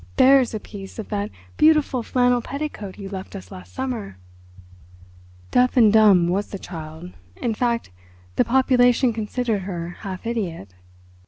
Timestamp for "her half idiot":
9.61-10.73